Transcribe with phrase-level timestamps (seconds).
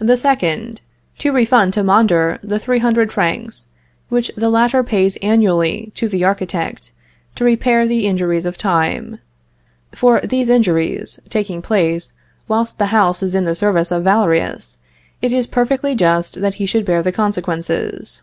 [0.00, 0.80] The second,
[1.18, 3.66] to refund to Mondor the 300 francs,
[4.08, 6.92] which the latter pays annually to the architect
[7.34, 9.18] to repair the injuries of time;
[9.94, 12.14] for these injuries taking place
[12.48, 14.78] whilst the house is in the service of Valerius,
[15.20, 18.22] it is perfectly just that he should bear the consequences.